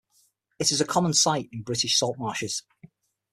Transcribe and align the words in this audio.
It 0.57 0.71
is 0.71 0.81
a 0.81 0.85
common 0.87 1.13
sight 1.13 1.49
in 1.51 1.61
British 1.61 1.95
salt 1.99 2.17
marshes. 2.17 2.63